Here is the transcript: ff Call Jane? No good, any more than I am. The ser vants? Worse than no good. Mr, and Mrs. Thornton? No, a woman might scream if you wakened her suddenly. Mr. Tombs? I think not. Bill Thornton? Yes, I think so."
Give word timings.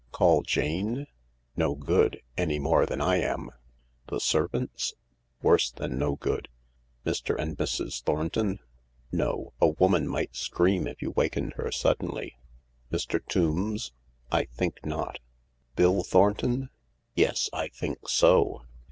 ff 0.07 0.11
Call 0.13 0.41
Jane? 0.41 1.05
No 1.55 1.75
good, 1.75 2.23
any 2.35 2.57
more 2.57 2.87
than 2.87 2.99
I 3.01 3.17
am. 3.17 3.51
The 4.07 4.19
ser 4.19 4.47
vants? 4.47 4.95
Worse 5.43 5.69
than 5.69 5.99
no 5.99 6.15
good. 6.15 6.49
Mr, 7.05 7.37
and 7.39 7.55
Mrs. 7.55 8.01
Thornton? 8.01 8.57
No, 9.11 9.53
a 9.61 9.67
woman 9.67 10.07
might 10.07 10.35
scream 10.35 10.87
if 10.87 11.03
you 11.03 11.11
wakened 11.11 11.53
her 11.53 11.71
suddenly. 11.71 12.35
Mr. 12.91 13.23
Tombs? 13.23 13.91
I 14.31 14.45
think 14.45 14.83
not. 14.83 15.19
Bill 15.75 16.01
Thornton? 16.01 16.71
Yes, 17.13 17.47
I 17.53 17.67
think 17.67 18.09
so." 18.09 18.63